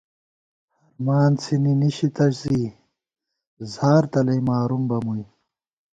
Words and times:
ہرمان 0.77 1.31
څِھنی 1.41 1.73
نِشِتہ 1.81 2.25
زی، 2.39 2.61
زار 3.73 4.03
تلَئ 4.11 4.39
مارُوم 4.47 4.83
بہ 4.89 4.97
مُوئی 5.05 5.25